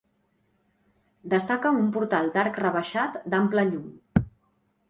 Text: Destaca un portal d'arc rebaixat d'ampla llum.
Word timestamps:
Destaca 1.33 1.73
un 1.83 1.93
portal 1.97 2.31
d'arc 2.39 2.57
rebaixat 2.65 3.21
d'ampla 3.35 3.67
llum. 3.73 4.25